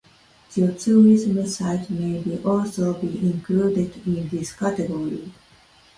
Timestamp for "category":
4.51-5.31